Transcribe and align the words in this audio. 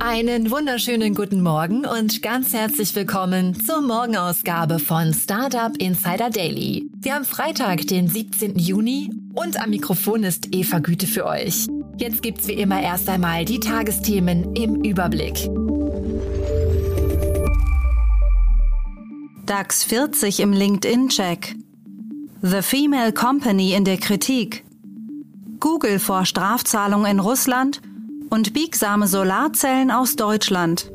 Einen 0.00 0.50
wunderschönen 0.50 1.14
guten 1.14 1.40
Morgen 1.40 1.86
und 1.86 2.20
ganz 2.20 2.52
herzlich 2.52 2.94
willkommen 2.94 3.58
zur 3.58 3.80
Morgenausgabe 3.80 4.78
von 4.78 5.14
Startup 5.14 5.74
Insider 5.78 6.30
Daily. 6.30 6.90
Wir 6.96 7.14
haben 7.14 7.24
Freitag, 7.24 7.86
den 7.86 8.08
17. 8.08 8.58
Juni 8.58 9.10
und 9.34 9.60
am 9.60 9.70
Mikrofon 9.70 10.24
ist 10.24 10.54
Eva 10.54 10.80
Güte 10.80 11.06
für 11.06 11.24
euch. 11.24 11.66
Jetzt 11.96 12.22
gibt's 12.22 12.48
wie 12.48 12.54
immer 12.54 12.82
erst 12.82 13.08
einmal 13.08 13.44
die 13.44 13.60
Tagesthemen 13.60 14.54
im 14.54 14.82
Überblick. 14.82 15.48
DAX 19.46 19.84
40 19.84 20.40
im 20.40 20.52
LinkedIn-Check. 20.52 21.54
The 22.42 22.62
Female 22.62 23.12
Company 23.12 23.74
in 23.74 23.84
der 23.84 23.98
Kritik. 23.98 24.64
Google 25.60 25.98
vor 25.98 26.26
Strafzahlung 26.26 27.06
in 27.06 27.20
Russland– 27.20 27.80
und 28.34 28.52
biegsame 28.52 29.06
Solarzellen 29.06 29.92
aus 29.92 30.16
Deutschland. 30.16 30.90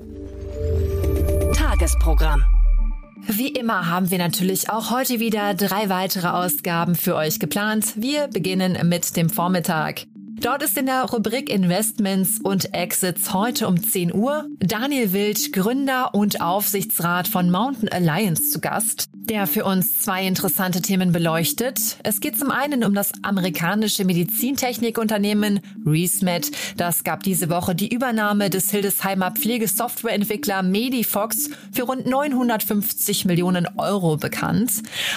Tagesprogramm. 1.55 2.43
Wie 3.27 3.47
immer 3.47 3.87
haben 3.87 4.11
wir 4.11 4.17
natürlich 4.17 4.69
auch 4.69 4.91
heute 4.91 5.21
wieder 5.21 5.53
drei 5.53 5.87
weitere 5.87 6.27
Ausgaben 6.27 6.95
für 6.95 7.15
euch 7.15 7.39
geplant. 7.39 7.93
Wir 7.95 8.27
beginnen 8.27 8.77
mit 8.89 9.15
dem 9.15 9.29
Vormittag. 9.29 10.05
Dort 10.41 10.63
ist 10.63 10.77
in 10.77 10.87
der 10.87 11.03
Rubrik 11.05 11.49
Investments 11.49 12.41
und 12.43 12.73
Exits 12.73 13.33
heute 13.33 13.69
um 13.69 13.81
10 13.81 14.13
Uhr 14.13 14.45
Daniel 14.59 15.13
Wild, 15.13 15.53
Gründer 15.53 16.13
und 16.13 16.41
Aufsichtsrat 16.41 17.29
von 17.29 17.49
Mountain 17.49 17.87
Alliance 17.87 18.51
zu 18.51 18.59
Gast 18.59 19.09
der 19.29 19.45
für 19.45 19.63
uns 19.63 19.99
zwei 19.99 20.25
interessante 20.25 20.81
Themen 20.81 21.11
beleuchtet. 21.11 21.97
Es 22.03 22.19
geht 22.19 22.35
zum 22.37 22.49
einen 22.49 22.83
um 22.83 22.95
das 22.95 23.11
amerikanische 23.21 24.03
Medizintechnikunternehmen 24.03 25.59
ReseMed. 25.85 26.49
Das 26.77 27.03
gab 27.03 27.21
diese 27.21 27.51
Woche 27.51 27.75
die 27.75 27.93
Übernahme 27.93 28.49
des 28.49 28.71
Hildesheimer 28.71 29.29
Pflegesoftwareentwickler 29.31 30.63
Medifox 30.63 31.51
für 31.71 31.83
rund 31.83 32.07
950 32.07 33.25
Millionen 33.25 33.67
Euro 33.77 34.17
bekannt. 34.17 34.71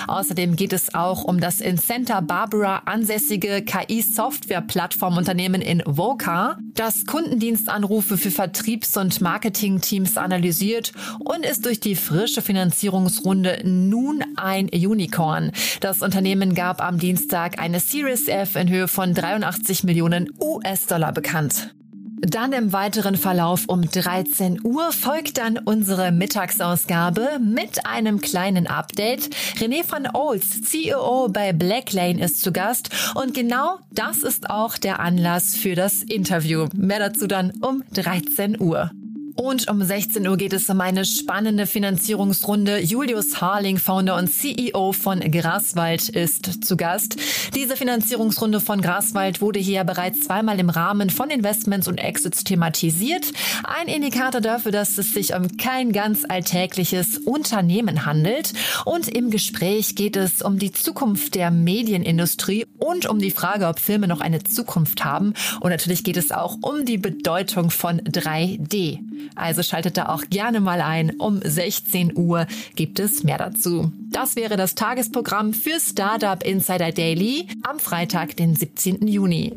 Außerdem 0.09 0.57
geht 0.57 0.75
es 0.75 0.95
auch 0.95 1.25
um 1.25 1.41
das 1.41 1.63
in 1.63 1.79
Santa 1.79 2.21
Barbara 2.21 2.83
ansässige 2.85 3.63
KI-Software-Plattformunternehmen 3.63 5.63
in 5.63 5.83
Voca, 5.87 6.59
das 6.75 7.07
Kundendienstanrufe 7.07 8.19
für 8.19 8.31
Vertriebs- 8.31 8.99
und 8.99 9.23
Marketingteams 9.23 10.19
analysiert 10.19 10.93
und 11.19 11.47
ist 11.47 11.65
durch 11.65 11.81
die 11.81 11.97
frische 11.97 12.43
Finanzierungsrunde 12.43 13.63
nun 13.65 14.02
nun 14.03 14.25
ein 14.36 14.69
Unicorn. 14.69 15.53
Das 15.81 16.03
Unternehmen 16.03 16.55
gab 16.55 16.83
am 16.83 16.98
Dienstag 16.98 17.61
eine 17.61 17.78
Series 17.78 18.27
F 18.27 18.56
in 18.56 18.69
Höhe 18.69 18.89
von 18.89 19.14
83 19.14 19.84
Millionen 19.84 20.28
US-Dollar 20.41 21.12
bekannt. 21.12 21.72
Dann 22.20 22.53
im 22.53 22.72
weiteren 22.72 23.17
Verlauf 23.17 23.64
um 23.67 23.83
13 23.83 24.61
Uhr 24.64 24.92
folgt 24.92 25.39
dann 25.39 25.59
unsere 25.59 26.12
Mittagsausgabe 26.12 27.41
mit 27.41 27.84
einem 27.84 28.20
kleinen 28.20 28.69
Update. 28.69 29.31
René 29.59 29.83
van 29.89 30.09
Olds, 30.12 30.62
CEO 30.62 31.28
bei 31.28 31.53
Blacklane, 31.53 32.25
ist 32.25 32.41
zu 32.41 32.53
Gast 32.53 32.91
und 33.14 33.34
genau 33.34 33.78
das 33.91 34.19
ist 34.19 34.50
auch 34.50 34.78
der 34.78 35.00
Anlass 35.00 35.56
für 35.56 35.75
das 35.75 36.03
Interview. 36.03 36.69
Mehr 36.75 37.00
dazu 37.00 37.27
dann 37.27 37.53
um 37.61 37.82
13 37.93 38.60
Uhr. 38.60 38.91
Und 39.34 39.69
um 39.69 39.82
16 39.82 40.26
Uhr 40.28 40.37
geht 40.37 40.53
es 40.53 40.69
um 40.69 40.81
eine 40.81 41.04
spannende 41.04 41.66
Finanzierungsrunde. 41.66 42.81
Julius 42.81 43.41
Harling, 43.41 43.78
Founder 43.78 44.16
und 44.16 44.28
CEO 44.28 44.93
von 44.93 45.20
Graswald, 45.20 46.09
ist 46.10 46.65
zu 46.65 46.76
Gast. 46.76 47.16
Diese 47.54 47.76
Finanzierungsrunde 47.76 48.60
von 48.60 48.81
Graswald 48.81 49.41
wurde 49.41 49.59
hier 49.59 49.84
bereits 49.84 50.21
zweimal 50.21 50.60
im 50.60 50.69
Rahmen 50.69 51.10
von 51.10 51.31
Investments 51.31 51.88
und 51.88 51.98
Exits 51.98 52.44
thematisiert. 52.44 53.32
Ein 53.65 53.88
Indikator 53.88 54.41
dafür, 54.41 54.72
dass 54.72 54.98
es 54.98 55.12
sich 55.12 55.34
um 55.34 55.56
kein 55.56 55.92
ganz 55.92 56.25
alltägliches 56.28 57.19
Unternehmen 57.19 58.04
handelt. 58.04 58.53
Und 58.84 59.09
im 59.09 59.31
Gespräch 59.31 59.94
geht 59.94 60.16
es 60.16 60.42
um 60.42 60.59
die 60.59 60.72
Zukunft 60.72 61.34
der 61.34 61.50
Medienindustrie 61.50 62.66
und 62.78 63.06
um 63.06 63.19
die 63.19 63.31
Frage, 63.31 63.66
ob 63.66 63.81
Filme 63.81 64.09
noch 64.09 64.21
eine 64.21 64.42
Zukunft 64.42 65.04
haben. 65.04 65.34
Und 65.60 65.71
natürlich 65.71 66.04
geht 66.04 66.16
es 66.16 66.32
auch 66.32 66.59
um 66.60 66.84
die 66.84 66.98
Bedeutung 66.98 67.71
von 67.71 68.00
3D. 68.00 68.98
Also 69.34 69.62
schaltet 69.62 69.97
da 69.97 70.09
auch 70.09 70.25
gerne 70.31 70.60
mal 70.60 70.81
ein. 70.81 71.19
Um 71.19 71.41
16 71.43 72.16
Uhr 72.16 72.47
gibt 72.77 73.00
es 73.00 73.25
mehr 73.25 73.38
dazu. 73.38 73.93
Das 74.10 74.37
wäre 74.37 74.56
das 74.56 74.75
Tagesprogramm 74.75 75.55
für 75.55 75.81
Startup 75.81 76.43
Insider 76.43 76.93
Daily 76.93 77.49
am 77.62 77.78
Freitag, 77.78 78.37
den 78.37 78.55
17. 78.55 79.06
Juni. 79.06 79.53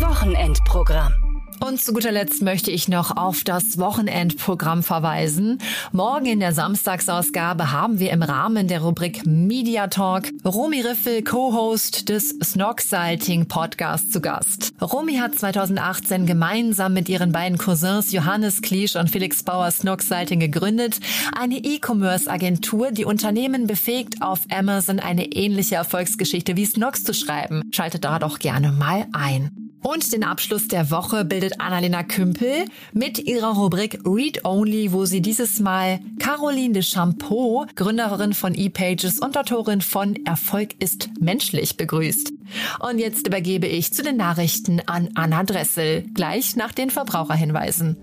Wochenendprogramm. 0.00 1.25
Und 1.60 1.80
zu 1.80 1.92
guter 1.92 2.12
Letzt 2.12 2.42
möchte 2.42 2.70
ich 2.70 2.88
noch 2.88 3.16
auf 3.16 3.42
das 3.42 3.78
Wochenendprogramm 3.78 4.82
verweisen. 4.82 5.58
Morgen 5.90 6.26
in 6.26 6.40
der 6.40 6.52
Samstagsausgabe 6.52 7.72
haben 7.72 7.98
wir 7.98 8.10
im 8.10 8.22
Rahmen 8.22 8.68
der 8.68 8.82
Rubrik 8.82 9.26
Media 9.26 9.86
Talk 9.86 10.24
Romy 10.44 10.82
Riffel, 10.82 11.22
Co-Host 11.22 12.08
des 12.08 12.30
Snog 12.42 12.80
Salting 12.80 13.46
Podcasts 13.46 14.10
zu 14.10 14.20
Gast. 14.20 14.74
Romy 14.80 15.16
hat 15.16 15.34
2018 15.34 16.26
gemeinsam 16.26 16.92
mit 16.92 17.08
ihren 17.08 17.32
beiden 17.32 17.58
Cousins 17.58 18.12
Johannes 18.12 18.60
Kliesch 18.60 18.96
und 18.96 19.10
Felix 19.10 19.42
Bauer 19.42 19.70
Snog 19.70 20.02
Salting 20.02 20.40
gegründet, 20.40 21.00
eine 21.36 21.56
E-Commerce-Agentur, 21.56 22.90
die 22.90 23.04
Unternehmen 23.04 23.66
befähigt, 23.66 24.22
auf 24.22 24.40
Amazon 24.50 25.00
eine 25.00 25.32
ähnliche 25.32 25.76
Erfolgsgeschichte 25.76 26.56
wie 26.56 26.66
Snox 26.66 27.02
zu 27.02 27.14
schreiben. 27.14 27.62
Schaltet 27.72 28.04
da 28.04 28.18
doch 28.18 28.38
gerne 28.38 28.72
mal 28.72 29.06
ein. 29.12 29.65
Und 29.82 30.12
den 30.12 30.24
Abschluss 30.24 30.68
der 30.68 30.90
Woche 30.90 31.24
bildet 31.24 31.60
Annalena 31.60 32.02
Kümpel 32.02 32.64
mit 32.92 33.18
ihrer 33.18 33.54
Rubrik 33.54 34.00
Read 34.04 34.44
Only, 34.44 34.92
wo 34.92 35.04
sie 35.04 35.22
dieses 35.22 35.60
Mal 35.60 36.00
Caroline 36.18 36.74
de 36.74 36.82
Champeau, 36.82 37.66
Gründerin 37.76 38.34
von 38.34 38.54
ePages 38.54 39.20
und 39.20 39.38
Autorin 39.38 39.80
von 39.80 40.16
Erfolg 40.26 40.74
ist 40.80 41.10
menschlich 41.20 41.76
begrüßt. 41.76 42.32
Und 42.80 42.98
jetzt 42.98 43.26
übergebe 43.26 43.66
ich 43.66 43.92
zu 43.92 44.02
den 44.02 44.16
Nachrichten 44.16 44.82
an 44.86 45.10
Anna 45.14 45.44
Dressel, 45.44 46.02
gleich 46.14 46.56
nach 46.56 46.72
den 46.72 46.90
Verbraucherhinweisen. 46.90 47.96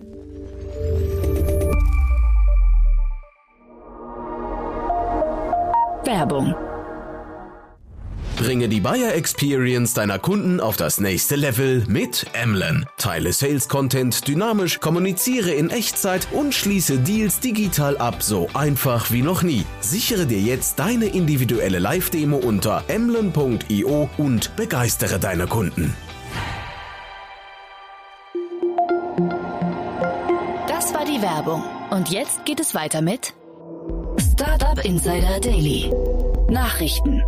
Werbung 6.06 6.54
Bringe 8.44 8.68
die 8.68 8.82
Buyer 8.82 9.14
Experience 9.14 9.94
deiner 9.94 10.20
Kunden 10.20 10.60
auf 10.60 10.76
das 10.76 11.00
nächste 11.00 11.38
Level 11.38 11.86
mit 11.88 12.26
Emlen. 12.34 12.86
Teile 12.98 13.32
Sales 13.32 13.70
Content 13.70 14.28
dynamisch, 14.28 14.82
kommuniziere 14.82 15.52
in 15.52 15.70
Echtzeit 15.70 16.28
und 16.34 16.54
schließe 16.54 16.98
Deals 16.98 17.40
digital 17.40 17.98
ab, 17.98 18.22
so 18.22 18.50
einfach 18.54 19.12
wie 19.12 19.22
noch 19.22 19.44
nie. 19.44 19.66
Sichere 19.80 20.26
dir 20.26 20.42
jetzt 20.42 20.78
deine 20.78 21.06
individuelle 21.06 21.80
Live-Demo 21.80 22.36
unter 22.36 22.84
emlen.io 22.90 24.10
und 24.18 24.54
begeistere 24.58 25.20
deine 25.20 25.48
Kunden. 25.48 25.96
Das 30.68 30.94
war 30.94 31.06
die 31.06 31.22
Werbung. 31.22 31.64
Und 31.92 32.10
jetzt 32.10 32.44
geht 32.44 32.60
es 32.60 32.76
weiter 32.76 33.02
mit 33.02 33.34
Startup 34.34 34.84
Insider 34.84 35.40
Daily. 35.40 35.90
Nachrichten. 36.50 37.24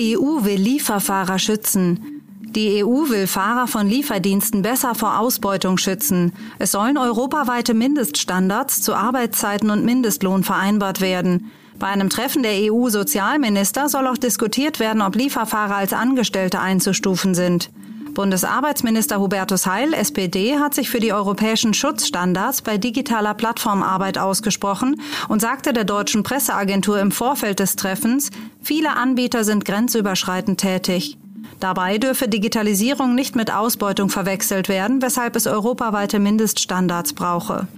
EU 0.00 0.44
will 0.44 0.60
Lieferfahrer 0.60 1.38
schützen. 1.38 2.22
Die 2.40 2.82
EU 2.82 3.08
will 3.08 3.26
Fahrer 3.26 3.66
von 3.66 3.88
Lieferdiensten 3.88 4.62
besser 4.62 4.94
vor 4.94 5.18
Ausbeutung 5.18 5.76
schützen. 5.76 6.32
Es 6.58 6.72
sollen 6.72 6.96
europaweite 6.96 7.74
Mindeststandards 7.74 8.80
zu 8.80 8.94
Arbeitszeiten 8.94 9.70
und 9.70 9.84
Mindestlohn 9.84 10.44
vereinbart 10.44 11.00
werden. 11.00 11.50
Bei 11.78 11.88
einem 11.88 12.08
Treffen 12.08 12.42
der 12.42 12.72
EU-Sozialminister 12.72 13.88
soll 13.88 14.06
auch 14.06 14.18
diskutiert 14.18 14.80
werden, 14.80 15.02
ob 15.02 15.14
Lieferfahrer 15.14 15.76
als 15.76 15.92
Angestellte 15.92 16.60
einzustufen 16.60 17.34
sind. 17.34 17.70
Bundesarbeitsminister 18.18 19.20
Hubertus 19.20 19.64
Heil, 19.64 19.94
SPD, 19.94 20.58
hat 20.58 20.74
sich 20.74 20.90
für 20.90 20.98
die 20.98 21.12
europäischen 21.12 21.72
Schutzstandards 21.72 22.62
bei 22.62 22.76
digitaler 22.76 23.32
Plattformarbeit 23.32 24.18
ausgesprochen 24.18 25.00
und 25.28 25.40
sagte 25.40 25.72
der 25.72 25.84
deutschen 25.84 26.24
Presseagentur 26.24 26.98
im 26.98 27.12
Vorfeld 27.12 27.60
des 27.60 27.76
Treffens, 27.76 28.30
viele 28.60 28.96
Anbieter 28.96 29.44
sind 29.44 29.64
grenzüberschreitend 29.64 30.58
tätig. 30.58 31.16
Dabei 31.60 31.98
dürfe 31.98 32.26
Digitalisierung 32.26 33.14
nicht 33.14 33.36
mit 33.36 33.54
Ausbeutung 33.54 34.08
verwechselt 34.08 34.68
werden, 34.68 35.00
weshalb 35.00 35.36
es 35.36 35.46
europaweite 35.46 36.18
Mindeststandards 36.18 37.12
brauche. 37.12 37.68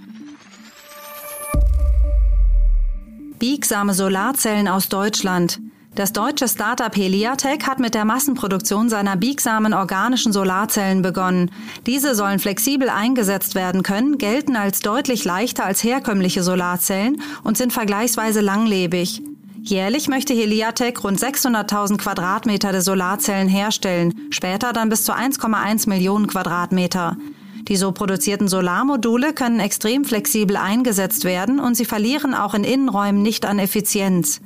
Biegsame 3.38 3.92
Solarzellen 3.92 4.68
aus 4.68 4.88
Deutschland. 4.88 5.60
Das 5.94 6.12
deutsche 6.12 6.46
Startup 6.46 6.94
Heliatech 6.94 7.66
hat 7.66 7.80
mit 7.80 7.94
der 7.94 8.04
Massenproduktion 8.04 8.88
seiner 8.88 9.16
biegsamen 9.16 9.74
organischen 9.74 10.32
Solarzellen 10.32 11.02
begonnen. 11.02 11.50
Diese 11.84 12.14
sollen 12.14 12.38
flexibel 12.38 12.88
eingesetzt 12.88 13.56
werden 13.56 13.82
können, 13.82 14.16
gelten 14.16 14.54
als 14.54 14.80
deutlich 14.80 15.24
leichter 15.24 15.64
als 15.64 15.82
herkömmliche 15.82 16.44
Solarzellen 16.44 17.20
und 17.42 17.56
sind 17.56 17.72
vergleichsweise 17.72 18.40
langlebig. 18.40 19.20
Jährlich 19.62 20.06
möchte 20.06 20.32
Heliatech 20.32 21.02
rund 21.02 21.18
600.000 21.18 21.98
Quadratmeter 21.98 22.70
der 22.70 22.82
Solarzellen 22.82 23.48
herstellen, 23.48 24.14
später 24.30 24.72
dann 24.72 24.90
bis 24.90 25.04
zu 25.04 25.12
1,1 25.12 25.88
Millionen 25.88 26.28
Quadratmeter. 26.28 27.16
Die 27.68 27.76
so 27.76 27.90
produzierten 27.90 28.48
Solarmodule 28.48 29.32
können 29.34 29.60
extrem 29.60 30.04
flexibel 30.04 30.56
eingesetzt 30.56 31.24
werden 31.24 31.58
und 31.58 31.74
sie 31.74 31.84
verlieren 31.84 32.32
auch 32.32 32.54
in 32.54 32.64
Innenräumen 32.64 33.22
nicht 33.22 33.44
an 33.44 33.58
Effizienz. 33.58 34.40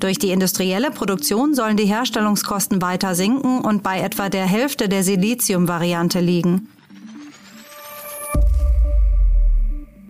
Durch 0.00 0.18
die 0.18 0.30
industrielle 0.30 0.90
Produktion 0.90 1.54
sollen 1.54 1.76
die 1.76 1.84
Herstellungskosten 1.84 2.80
weiter 2.80 3.14
sinken 3.14 3.60
und 3.60 3.82
bei 3.82 4.00
etwa 4.00 4.30
der 4.30 4.46
Hälfte 4.46 4.88
der 4.88 5.04
Silizium-Variante 5.04 6.20
liegen. 6.20 6.68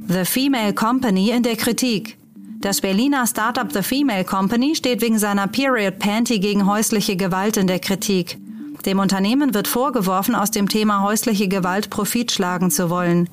The 0.06 0.24
Female 0.24 0.72
Company 0.74 1.30
in 1.30 1.42
der 1.42 1.56
Kritik. 1.56 2.16
Das 2.60 2.80
Berliner 2.80 3.26
Startup 3.26 3.70
The 3.72 3.82
Female 3.82 4.24
Company 4.24 4.76
steht 4.76 5.02
wegen 5.02 5.18
seiner 5.18 5.48
Period 5.48 5.98
Panty 5.98 6.38
gegen 6.38 6.66
häusliche 6.66 7.16
Gewalt 7.16 7.56
in 7.56 7.66
der 7.66 7.80
Kritik. 7.80 8.38
Dem 8.86 8.98
Unternehmen 8.98 9.54
wird 9.54 9.66
vorgeworfen, 9.66 10.34
aus 10.34 10.50
dem 10.50 10.68
Thema 10.68 11.02
häusliche 11.02 11.48
Gewalt 11.48 11.90
Profit 11.90 12.30
schlagen 12.30 12.70
zu 12.70 12.90
wollen. 12.90 13.28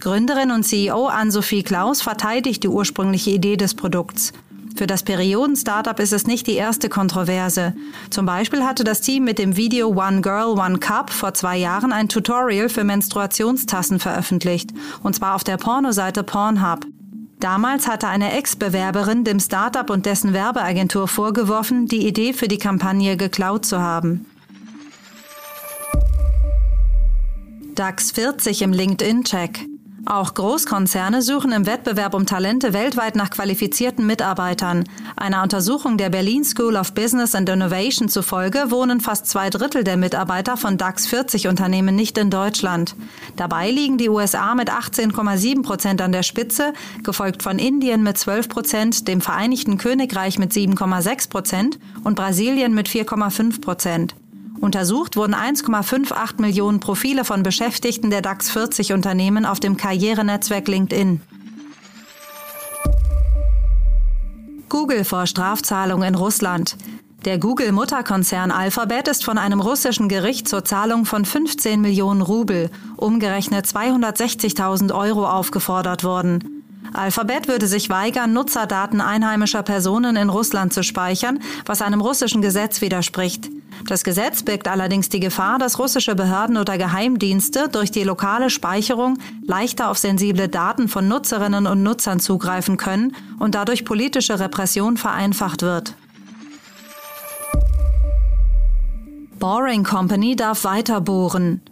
Gründerin 0.00 0.52
und 0.52 0.64
CEO 0.64 1.06
Ann-Sophie 1.06 1.62
Klaus 1.62 2.00
verteidigt 2.02 2.62
die 2.62 2.68
ursprüngliche 2.68 3.30
Idee 3.30 3.56
des 3.56 3.74
Produkts. 3.74 4.32
Für 4.78 4.86
das 4.86 5.02
Perioden-Startup 5.02 5.98
ist 5.98 6.12
es 6.12 6.28
nicht 6.28 6.46
die 6.46 6.54
erste 6.54 6.88
Kontroverse. 6.88 7.74
Zum 8.10 8.26
Beispiel 8.26 8.62
hatte 8.62 8.84
das 8.84 9.00
Team 9.00 9.24
mit 9.24 9.40
dem 9.40 9.56
Video 9.56 9.88
One 9.88 10.20
Girl, 10.20 10.56
One 10.56 10.78
Cup 10.78 11.10
vor 11.10 11.34
zwei 11.34 11.56
Jahren 11.56 11.92
ein 11.92 12.08
Tutorial 12.08 12.68
für 12.68 12.84
Menstruationstassen 12.84 13.98
veröffentlicht, 13.98 14.70
und 15.02 15.16
zwar 15.16 15.34
auf 15.34 15.42
der 15.42 15.56
Pornoseite 15.56 16.22
Pornhub. 16.22 16.86
Damals 17.40 17.88
hatte 17.88 18.06
eine 18.06 18.34
Ex-Bewerberin 18.34 19.24
dem 19.24 19.40
Startup 19.40 19.90
und 19.90 20.06
dessen 20.06 20.32
Werbeagentur 20.32 21.08
vorgeworfen, 21.08 21.86
die 21.86 22.06
Idee 22.06 22.32
für 22.32 22.46
die 22.46 22.58
Kampagne 22.58 23.16
geklaut 23.16 23.66
zu 23.66 23.80
haben. 23.80 24.26
DAX 27.74 28.12
40 28.12 28.62
im 28.62 28.72
LinkedIn-Check. 28.72 29.77
Auch 30.10 30.32
Großkonzerne 30.32 31.20
suchen 31.20 31.52
im 31.52 31.66
Wettbewerb 31.66 32.14
um 32.14 32.24
Talente 32.24 32.72
weltweit 32.72 33.14
nach 33.14 33.28
qualifizierten 33.28 34.06
Mitarbeitern. 34.06 34.84
Einer 35.16 35.42
Untersuchung 35.42 35.98
der 35.98 36.08
Berlin 36.08 36.44
School 36.44 36.76
of 36.76 36.94
Business 36.94 37.34
and 37.34 37.46
Innovation 37.50 38.08
zufolge 38.08 38.70
wohnen 38.70 39.02
fast 39.02 39.26
zwei 39.26 39.50
Drittel 39.50 39.84
der 39.84 39.98
Mitarbeiter 39.98 40.56
von 40.56 40.78
DAX 40.78 41.06
40 41.08 41.46
Unternehmen 41.48 41.94
nicht 41.94 42.16
in 42.16 42.30
Deutschland. 42.30 42.96
Dabei 43.36 43.70
liegen 43.70 43.98
die 43.98 44.08
USA 44.08 44.54
mit 44.54 44.70
18,7 44.70 45.62
Prozent 45.62 46.00
an 46.00 46.12
der 46.12 46.22
Spitze, 46.22 46.72
gefolgt 47.02 47.42
von 47.42 47.58
Indien 47.58 48.02
mit 48.02 48.16
12 48.16 48.48
Prozent, 48.48 49.08
dem 49.08 49.20
Vereinigten 49.20 49.76
Königreich 49.76 50.38
mit 50.38 50.52
7,6 50.52 51.28
Prozent 51.28 51.78
und 52.02 52.14
Brasilien 52.14 52.72
mit 52.72 52.88
4,5 52.88 53.60
Prozent. 53.60 54.14
Untersucht 54.60 55.16
wurden 55.16 55.34
1,58 55.34 56.40
Millionen 56.40 56.80
Profile 56.80 57.24
von 57.24 57.42
Beschäftigten 57.42 58.10
der 58.10 58.22
DAX 58.22 58.50
40 58.50 58.92
Unternehmen 58.92 59.46
auf 59.46 59.60
dem 59.60 59.76
Karrierenetzwerk 59.76 60.66
LinkedIn. 60.66 61.20
Google 64.68 65.04
vor 65.04 65.26
Strafzahlung 65.26 66.02
in 66.02 66.14
Russland. 66.14 66.76
Der 67.24 67.38
Google-Mutterkonzern 67.38 68.50
Alphabet 68.50 69.08
ist 69.08 69.24
von 69.24 69.38
einem 69.38 69.60
russischen 69.60 70.08
Gericht 70.08 70.48
zur 70.48 70.64
Zahlung 70.64 71.04
von 71.04 71.24
15 71.24 71.80
Millionen 71.80 72.22
Rubel, 72.22 72.70
umgerechnet 72.96 73.66
260.000 73.66 74.94
Euro, 74.94 75.26
aufgefordert 75.26 76.04
worden. 76.04 76.64
Alphabet 76.92 77.48
würde 77.48 77.66
sich 77.66 77.90
weigern, 77.90 78.32
Nutzerdaten 78.32 79.00
einheimischer 79.00 79.62
Personen 79.62 80.16
in 80.16 80.30
Russland 80.30 80.72
zu 80.72 80.82
speichern, 80.82 81.40
was 81.66 81.82
einem 81.82 82.00
russischen 82.00 82.40
Gesetz 82.40 82.80
widerspricht. 82.80 83.50
Das 83.88 84.04
Gesetz 84.04 84.42
birgt 84.42 84.68
allerdings 84.68 85.08
die 85.08 85.18
Gefahr, 85.18 85.58
dass 85.58 85.78
russische 85.78 86.14
Behörden 86.14 86.58
oder 86.58 86.76
Geheimdienste 86.76 87.70
durch 87.72 87.90
die 87.90 88.04
lokale 88.04 88.50
Speicherung 88.50 89.16
leichter 89.42 89.88
auf 89.88 89.96
sensible 89.96 90.50
Daten 90.50 90.88
von 90.88 91.08
Nutzerinnen 91.08 91.66
und 91.66 91.82
Nutzern 91.82 92.20
zugreifen 92.20 92.76
können 92.76 93.16
und 93.38 93.54
dadurch 93.54 93.86
politische 93.86 94.38
Repression 94.38 94.98
vereinfacht 94.98 95.62
wird. 95.62 95.94
Boring 99.38 99.84
Company 99.84 100.36
darf 100.36 100.64
weiter 100.64 101.00
bohren. 101.00 101.62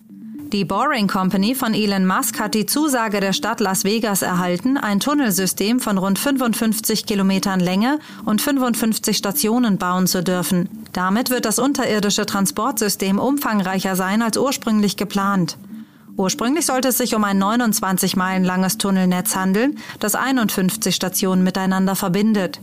Die 0.53 0.65
Boring 0.65 1.09
Company 1.09 1.55
von 1.55 1.75
Elon 1.75 2.07
Musk 2.07 2.41
hat 2.41 2.55
die 2.55 2.65
Zusage 2.65 3.21
der 3.21 3.35
Stadt 3.35 3.61
Las 3.61 3.85
Vegas 3.85 4.23
erhalten, 4.23 4.79
ein 4.79 5.01
Tunnelsystem 5.01 5.81
von 5.81 5.99
rund 5.99 6.19
55 6.19 7.05
Kilometern 7.05 7.61
Länge 7.61 7.99
und 8.25 8.41
55 8.41 9.19
Stationen 9.19 9.77
bauen 9.77 10.07
zu 10.07 10.23
dürfen. 10.23 10.86
Damit 10.97 11.29
wird 11.29 11.45
das 11.45 11.59
unterirdische 11.59 12.25
Transportsystem 12.25 13.19
umfangreicher 13.19 13.97
sein 13.97 14.23
als 14.23 14.39
ursprünglich 14.39 14.97
geplant. 14.97 15.59
Ursprünglich 16.17 16.65
sollte 16.65 16.89
es 16.89 16.97
sich 16.97 17.15
um 17.15 17.23
ein 17.23 17.37
29 17.37 18.17
Meilen 18.17 18.45
langes 18.45 18.79
Tunnelnetz 18.79 19.37
handeln, 19.37 19.77
das 20.01 20.15
51 20.15 20.95
Stationen 20.95 21.45
miteinander 21.45 21.97
verbindet. 21.97 22.63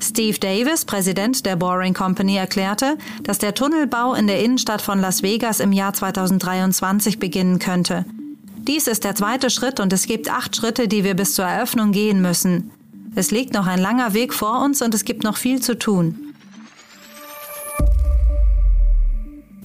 Steve 0.00 0.38
Davis, 0.38 0.86
Präsident 0.86 1.44
der 1.44 1.56
Boring 1.56 1.92
Company, 1.92 2.36
erklärte, 2.36 2.96
dass 3.22 3.36
der 3.36 3.52
Tunnelbau 3.52 4.14
in 4.14 4.28
der 4.28 4.42
Innenstadt 4.42 4.80
von 4.80 4.98
Las 4.98 5.22
Vegas 5.22 5.60
im 5.60 5.72
Jahr 5.72 5.92
2023 5.92 7.18
beginnen 7.18 7.58
könnte. 7.58 8.06
Dies 8.66 8.86
ist 8.86 9.04
der 9.04 9.14
zweite 9.14 9.50
Schritt 9.50 9.78
und 9.78 9.92
es 9.92 10.06
gibt 10.06 10.30
acht 10.30 10.56
Schritte, 10.56 10.88
die 10.88 11.04
wir 11.04 11.12
bis 11.12 11.34
zur 11.34 11.44
Eröffnung 11.44 11.92
gehen 11.92 12.22
müssen. 12.22 12.70
Es 13.14 13.30
liegt 13.30 13.52
noch 13.52 13.66
ein 13.66 13.78
langer 13.78 14.14
Weg 14.14 14.32
vor 14.32 14.64
uns 14.64 14.80
und 14.80 14.94
es 14.94 15.04
gibt 15.04 15.22
noch 15.22 15.36
viel 15.36 15.60
zu 15.60 15.78
tun. 15.78 16.23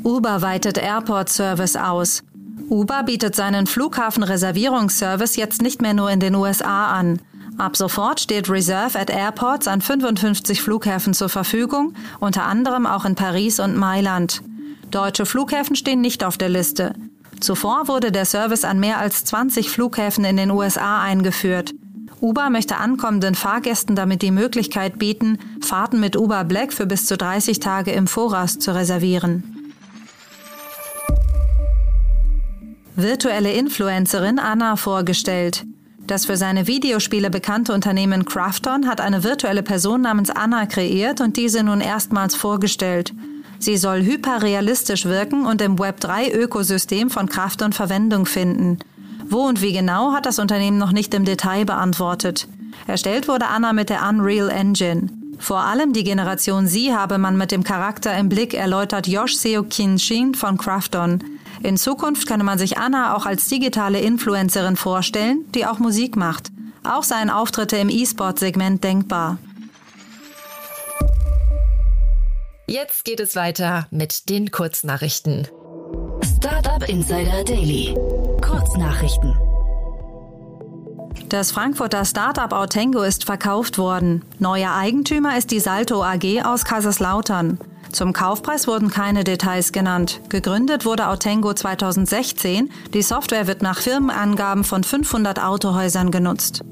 Uber 0.09 0.41
weitet 0.41 0.79
Airport 0.79 1.29
Service 1.29 1.75
aus. 1.75 2.23
Uber 2.67 3.03
bietet 3.03 3.35
seinen 3.35 3.67
Flughafenreservierungsservice 3.67 5.35
jetzt 5.35 5.61
nicht 5.61 5.83
mehr 5.83 5.93
nur 5.93 6.09
in 6.09 6.19
den 6.19 6.33
USA 6.33 6.87
an. 6.87 7.21
Ab 7.59 7.77
sofort 7.77 8.19
steht 8.19 8.49
Reserve 8.49 8.97
at 8.97 9.11
Airports 9.11 9.67
an 9.67 9.81
55 9.81 10.63
Flughäfen 10.63 11.13
zur 11.13 11.29
Verfügung, 11.29 11.93
unter 12.19 12.45
anderem 12.45 12.87
auch 12.87 13.05
in 13.05 13.13
Paris 13.13 13.59
und 13.59 13.77
Mailand. 13.77 14.41
Deutsche 14.89 15.27
Flughäfen 15.27 15.75
stehen 15.75 16.01
nicht 16.01 16.23
auf 16.23 16.39
der 16.39 16.49
Liste. 16.49 16.95
Zuvor 17.39 17.87
wurde 17.87 18.11
der 18.11 18.25
Service 18.25 18.63
an 18.63 18.79
mehr 18.79 18.97
als 18.97 19.25
20 19.25 19.69
Flughäfen 19.69 20.25
in 20.25 20.37
den 20.37 20.49
USA 20.49 21.03
eingeführt. 21.03 21.75
Uber 22.19 22.49
möchte 22.49 22.77
ankommenden 22.77 23.35
Fahrgästen 23.35 23.95
damit 23.95 24.23
die 24.23 24.31
Möglichkeit 24.31 24.97
bieten, 24.97 25.37
Fahrten 25.61 25.99
mit 25.99 26.17
Uber 26.17 26.45
Black 26.45 26.73
für 26.73 26.87
bis 26.87 27.05
zu 27.05 27.15
30 27.15 27.59
Tage 27.59 27.91
im 27.91 28.07
Voraus 28.07 28.57
zu 28.57 28.73
reservieren. 28.73 29.58
Virtuelle 33.01 33.53
Influencerin 33.53 34.39
Anna 34.39 34.75
vorgestellt. 34.75 35.65
Das 36.05 36.25
für 36.25 36.37
seine 36.37 36.67
Videospiele 36.67 37.29
bekannte 37.29 37.73
Unternehmen 37.73 38.25
Krafton 38.25 38.87
hat 38.87 38.99
eine 38.99 39.23
virtuelle 39.23 39.63
Person 39.63 40.01
namens 40.01 40.29
Anna 40.29 40.65
kreiert 40.65 41.21
und 41.21 41.37
diese 41.37 41.63
nun 41.63 41.81
erstmals 41.81 42.35
vorgestellt. 42.35 43.13
Sie 43.59 43.77
soll 43.77 44.01
hyperrealistisch 44.01 45.05
wirken 45.05 45.45
und 45.45 45.61
im 45.61 45.75
Web3-Ökosystem 45.75 47.09
von 47.09 47.29
Krafton 47.29 47.73
Verwendung 47.73 48.25
finden. 48.25 48.79
Wo 49.29 49.41
und 49.41 49.61
wie 49.61 49.73
genau 49.73 50.13
hat 50.13 50.25
das 50.25 50.39
Unternehmen 50.39 50.77
noch 50.77 50.91
nicht 50.91 51.13
im 51.13 51.25
Detail 51.25 51.65
beantwortet. 51.65 52.47
Erstellt 52.87 53.27
wurde 53.27 53.47
Anna 53.47 53.73
mit 53.73 53.89
der 53.89 54.07
Unreal 54.07 54.49
Engine. 54.49 55.09
Vor 55.37 55.59
allem 55.59 55.93
die 55.93 56.03
Generation 56.03 56.67
Sie 56.67 56.93
habe 56.93 57.17
man 57.17 57.37
mit 57.37 57.51
dem 57.51 57.63
Charakter 57.63 58.17
im 58.17 58.29
Blick, 58.29 58.53
erläutert 58.53 59.07
Josh 59.07 59.35
Seo 59.35 59.63
Kinshin 59.63 60.35
von 60.35 60.57
Krafton. 60.57 61.23
In 61.61 61.77
Zukunft 61.77 62.27
könne 62.27 62.43
man 62.43 62.57
sich 62.57 62.77
Anna 62.77 63.15
auch 63.15 63.25
als 63.25 63.47
digitale 63.47 63.99
Influencerin 63.99 64.75
vorstellen, 64.75 65.45
die 65.53 65.65
auch 65.65 65.79
Musik 65.79 66.15
macht. 66.15 66.51
Auch 66.83 67.03
seien 67.03 67.29
Auftritte 67.29 67.77
im 67.77 67.89
E-Sport-Segment 67.89 68.83
denkbar. 68.83 69.37
Jetzt 72.67 73.03
geht 73.03 73.19
es 73.19 73.35
weiter 73.35 73.87
mit 73.89 74.29
den 74.29 74.51
Kurznachrichten. 74.51 75.47
Startup 76.37 76.87
Insider 76.87 77.43
Daily. 77.43 77.95
Kurznachrichten. 78.41 79.35
Das 81.27 81.51
Frankfurter 81.51 82.05
Startup 82.05 82.51
Autengo 82.53 83.01
ist 83.01 83.25
verkauft 83.25 83.77
worden. 83.77 84.23
Neuer 84.39 84.73
Eigentümer 84.75 85.37
ist 85.37 85.51
die 85.51 85.59
Salto 85.59 86.03
AG 86.03 86.43
aus 86.43 86.63
Kaiserslautern. 86.63 87.59
Zum 87.91 88.13
Kaufpreis 88.13 88.67
wurden 88.67 88.89
keine 88.89 89.23
Details 89.23 89.71
genannt. 89.71 90.21
Gegründet 90.29 90.85
wurde 90.85 91.07
Autengo 91.07 91.53
2016. 91.53 92.71
Die 92.93 93.01
Software 93.01 93.47
wird 93.47 93.61
nach 93.61 93.79
Firmenangaben 93.79 94.63
von 94.63 94.83
500 94.83 95.43
Autohäusern 95.43 96.11
genutzt. 96.11 96.63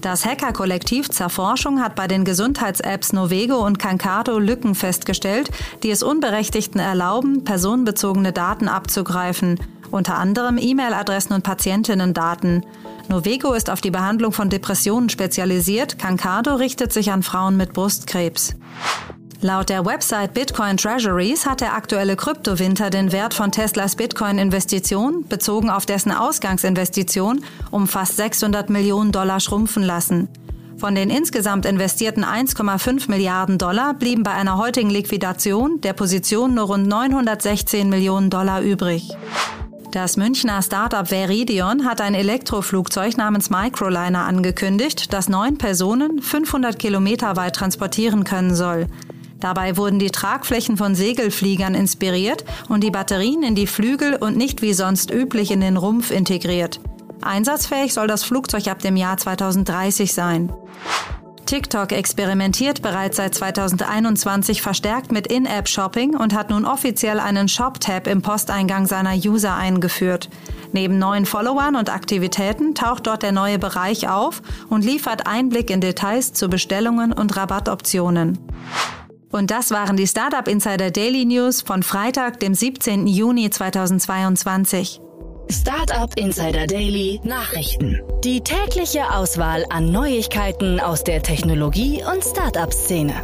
Das 0.00 0.24
Hacker-Kollektiv 0.24 1.10
Zerforschung 1.10 1.82
hat 1.82 1.96
bei 1.96 2.06
den 2.06 2.24
Gesundheits-Apps 2.24 3.12
Novego 3.12 3.66
und 3.66 3.80
Cancado 3.80 4.38
Lücken 4.38 4.76
festgestellt, 4.76 5.50
die 5.82 5.90
es 5.90 6.04
Unberechtigten 6.04 6.80
erlauben, 6.80 7.42
personenbezogene 7.42 8.32
Daten 8.32 8.68
abzugreifen, 8.68 9.58
unter 9.90 10.16
anderem 10.16 10.56
E-Mail-Adressen 10.56 11.32
und 11.32 11.42
Patientinnendaten. 11.42 12.64
Novego 13.08 13.54
ist 13.54 13.70
auf 13.70 13.80
die 13.80 13.90
Behandlung 13.90 14.30
von 14.30 14.50
Depressionen 14.50 15.08
spezialisiert, 15.08 15.98
Cancado 15.98 16.54
richtet 16.54 16.92
sich 16.92 17.10
an 17.10 17.24
Frauen 17.24 17.56
mit 17.56 17.72
Brustkrebs. 17.72 18.54
Laut 19.40 19.68
der 19.68 19.86
Website 19.86 20.34
Bitcoin 20.34 20.76
Treasuries 20.76 21.46
hat 21.46 21.60
der 21.60 21.74
aktuelle 21.74 22.16
Kryptowinter 22.16 22.90
den 22.90 23.12
Wert 23.12 23.34
von 23.34 23.52
Teslas 23.52 23.94
Bitcoin-Investition, 23.94 25.28
bezogen 25.28 25.70
auf 25.70 25.86
dessen 25.86 26.10
Ausgangsinvestition, 26.10 27.44
um 27.70 27.86
fast 27.86 28.16
600 28.16 28.68
Millionen 28.68 29.12
Dollar 29.12 29.38
schrumpfen 29.38 29.84
lassen. 29.84 30.28
Von 30.76 30.96
den 30.96 31.08
insgesamt 31.08 31.66
investierten 31.66 32.24
1,5 32.24 33.08
Milliarden 33.08 33.58
Dollar 33.58 33.94
blieben 33.94 34.24
bei 34.24 34.32
einer 34.32 34.58
heutigen 34.58 34.90
Liquidation 34.90 35.80
der 35.82 35.92
Position 35.92 36.54
nur 36.54 36.66
rund 36.66 36.88
916 36.88 37.88
Millionen 37.88 38.30
Dollar 38.30 38.60
übrig. 38.60 39.08
Das 39.92 40.16
Münchner 40.16 40.62
Startup 40.62 41.06
Veridion 41.06 41.84
hat 41.84 42.00
ein 42.00 42.14
Elektroflugzeug 42.14 43.16
namens 43.16 43.50
Microliner 43.50 44.24
angekündigt, 44.24 45.12
das 45.12 45.28
neun 45.28 45.58
Personen 45.58 46.20
500 46.22 46.76
Kilometer 46.76 47.36
weit 47.36 47.54
transportieren 47.54 48.24
können 48.24 48.56
soll. 48.56 48.88
Dabei 49.40 49.76
wurden 49.76 49.98
die 49.98 50.10
Tragflächen 50.10 50.76
von 50.76 50.94
Segelfliegern 50.94 51.74
inspiriert 51.74 52.44
und 52.68 52.82
die 52.82 52.90
Batterien 52.90 53.42
in 53.42 53.54
die 53.54 53.66
Flügel 53.66 54.16
und 54.16 54.36
nicht 54.36 54.62
wie 54.62 54.72
sonst 54.72 55.12
üblich 55.12 55.50
in 55.50 55.60
den 55.60 55.76
Rumpf 55.76 56.10
integriert. 56.10 56.80
Einsatzfähig 57.22 57.94
soll 57.94 58.06
das 58.06 58.24
Flugzeug 58.24 58.68
ab 58.68 58.80
dem 58.80 58.96
Jahr 58.96 59.16
2030 59.16 60.12
sein. 60.12 60.52
TikTok 61.46 61.92
experimentiert 61.92 62.82
bereits 62.82 63.16
seit 63.16 63.34
2021 63.34 64.60
verstärkt 64.60 65.12
mit 65.12 65.26
In-App-Shopping 65.28 66.14
und 66.14 66.34
hat 66.34 66.50
nun 66.50 66.66
offiziell 66.66 67.18
einen 67.18 67.48
Shop-Tab 67.48 68.06
im 68.06 68.20
Posteingang 68.20 68.86
seiner 68.86 69.14
User 69.14 69.54
eingeführt. 69.54 70.28
Neben 70.72 70.98
neuen 70.98 71.24
Followern 71.24 71.76
und 71.76 71.88
Aktivitäten 71.88 72.74
taucht 72.74 73.06
dort 73.06 73.22
der 73.22 73.32
neue 73.32 73.58
Bereich 73.58 74.10
auf 74.10 74.42
und 74.68 74.84
liefert 74.84 75.26
Einblick 75.26 75.70
in 75.70 75.80
Details 75.80 76.34
zu 76.34 76.50
Bestellungen 76.50 77.14
und 77.14 77.34
Rabattoptionen. 77.34 78.36
Und 79.30 79.50
das 79.50 79.70
waren 79.70 79.96
die 79.96 80.06
Startup 80.06 80.46
Insider 80.48 80.90
Daily 80.90 81.24
News 81.24 81.60
von 81.62 81.82
Freitag, 81.82 82.40
dem 82.40 82.54
17. 82.54 83.06
Juni 83.06 83.50
2022. 83.50 85.00
Startup 85.50 86.10
Insider 86.16 86.66
Daily 86.66 87.20
Nachrichten. 87.24 88.00
Die 88.22 88.42
tägliche 88.42 89.10
Auswahl 89.14 89.64
an 89.70 89.90
Neuigkeiten 89.90 90.80
aus 90.80 91.04
der 91.04 91.22
Technologie- 91.22 92.02
und 92.04 92.22
Startup-Szene. 92.22 93.14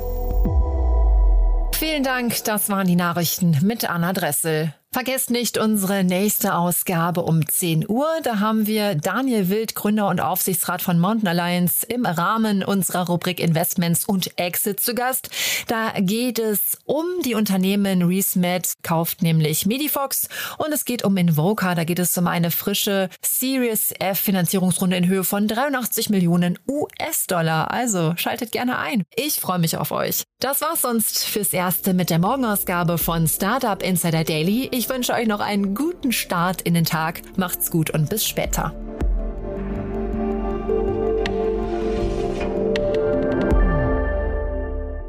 Vielen 1.75 2.03
Dank, 2.03 2.45
das 2.45 2.69
waren 2.69 2.87
die 2.87 2.97
Nachrichten 2.97 3.59
mit 3.63 3.89
Anna 3.89 4.13
Dressel. 4.13 4.73
Vergesst 4.95 5.31
nicht 5.31 5.59
unsere 5.59 6.05
nächste 6.05 6.55
Ausgabe 6.55 7.23
um 7.23 7.45
10 7.45 7.89
Uhr. 7.89 8.07
Da 8.23 8.39
haben 8.39 8.69
wir 8.69 8.95
Daniel 8.95 9.49
Wild, 9.49 9.75
Gründer 9.75 10.07
und 10.07 10.21
Aufsichtsrat 10.21 10.83
von 10.83 11.01
Mountain 11.01 11.27
Alliance, 11.27 11.85
im 11.85 12.07
Rahmen 12.07 12.63
unserer 12.63 13.09
Rubrik 13.09 13.41
Investments 13.41 14.05
und 14.05 14.39
Exit 14.39 14.79
zu 14.79 14.95
Gast. 14.95 15.31
Da 15.67 15.95
geht 15.99 16.39
es 16.39 16.79
um 16.85 17.07
die 17.25 17.35
Unternehmen 17.35 18.03
ReesMed, 18.03 18.75
kauft 18.85 19.21
nämlich 19.21 19.67
Medifox 19.67 20.29
und 20.59 20.73
es 20.73 20.85
geht 20.85 21.03
um 21.03 21.17
Invoca. 21.17 21.75
Da 21.75 21.83
geht 21.83 21.99
es 21.99 22.17
um 22.17 22.29
eine 22.29 22.53
frische 22.53 23.09
Series 23.21 23.93
F 23.99 24.21
Finanzierungsrunde 24.21 24.97
in 24.97 25.09
Höhe 25.09 25.25
von 25.25 25.49
83 25.49 26.09
Millionen 26.09 26.57
US-Dollar. 26.69 27.73
Also 27.73 28.15
schaltet 28.17 28.53
gerne 28.53 28.79
ein. 28.79 29.03
Ich 29.17 29.41
freue 29.41 29.59
mich 29.59 29.77
auf 29.77 29.91
euch. 29.91 30.23
Das 30.39 30.61
war's 30.61 30.83
sonst 30.83 31.25
fürs 31.25 31.53
Erste 31.53 31.95
mit 31.95 32.11
der 32.11 32.19
Morgenausgabe 32.19 32.99
von 32.99 33.27
Startup 33.27 33.83
Insider 33.83 34.25
Daily. 34.25 34.69
Ich 34.73 34.84
ich 34.85 34.91
wünsche 34.91 35.15
euch 35.15 35.27
noch 35.27 35.41
einen 35.41 35.75
guten 35.75 36.13
Start 36.13 36.61
in 36.61 36.75
den 36.75 36.85
Tag. 36.85 37.23
Macht's 37.39 37.71
gut 37.71 37.89
und 37.89 38.11
bis 38.11 38.27
später. 38.27 38.75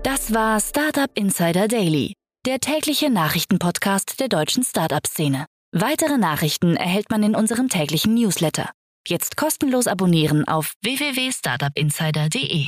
Das 0.04 0.34
war 0.34 0.62
Startup 0.62 1.10
Insider 1.14 1.68
Daily, 1.68 2.14
der 2.46 2.62
tägliche 2.62 3.10
Nachrichtenpodcast 3.10 4.22
der 4.22 4.30
deutschen 4.30 4.64
Startup-Szene. 4.64 5.46
Weitere 5.74 6.18
Nachrichten 6.18 6.78
erhält 6.78 7.10
man 7.10 7.24
in 7.24 7.36
unserem 7.36 7.68
täglichen 7.68 8.14
Newsletter. 8.14 8.70
Jetzt 9.06 9.36
kostenlos 9.36 9.88
abonnieren 9.88 10.48
auf 10.48 10.74
www.startupinsider.de. 10.84 12.68